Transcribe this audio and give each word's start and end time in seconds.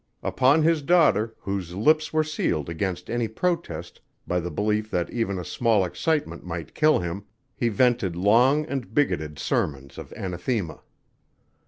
Upon 0.23 0.63
his 0.63 0.81
daughter, 0.81 1.35
whose 1.41 1.75
lips 1.75 2.11
were 2.11 2.23
sealed 2.23 2.69
against 2.69 3.07
any 3.07 3.27
protest 3.27 4.01
by 4.25 4.39
the 4.39 4.49
belief 4.49 4.89
that 4.89 5.11
even 5.11 5.37
a 5.37 5.45
small 5.45 5.85
excitement 5.85 6.43
might 6.43 6.73
kill 6.73 6.97
him, 6.97 7.25
he 7.55 7.69
vented 7.69 8.15
long 8.15 8.65
and 8.65 8.95
bigoted 8.95 9.37
sermons 9.37 9.99
of 9.99 10.11
anathema. 10.13 10.81